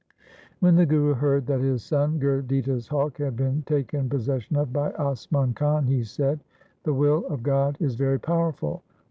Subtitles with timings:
[0.61, 4.89] When the Guru heard that his son Gurditta's hawk had been taken possession of by
[4.93, 6.39] Asman Khan, he said,'
[6.85, 8.81] The will of God is very powerful.